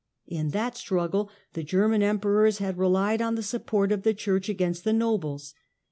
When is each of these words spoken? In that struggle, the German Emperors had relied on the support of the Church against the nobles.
In 0.25 0.49
that 0.49 0.75
struggle, 0.75 1.29
the 1.53 1.61
German 1.61 2.01
Emperors 2.01 2.57
had 2.57 2.79
relied 2.79 3.21
on 3.21 3.35
the 3.35 3.43
support 3.43 3.91
of 3.91 4.01
the 4.01 4.15
Church 4.15 4.49
against 4.49 4.83
the 4.83 4.93
nobles. 4.93 5.53